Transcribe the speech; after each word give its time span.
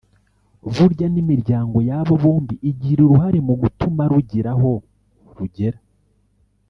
burya 0.73 1.07
n’imiryango 1.13 1.77
yabo 1.89 2.13
bombi 2.23 2.55
igira 2.69 2.99
uruhare 3.03 3.39
mu 3.47 3.53
gutuma 3.61 4.01
rugira 4.11 4.49
aho 4.55 4.73
rugera 5.37 5.79